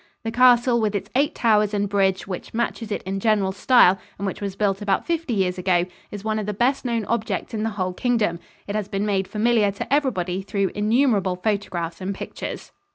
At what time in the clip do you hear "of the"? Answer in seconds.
6.39-6.55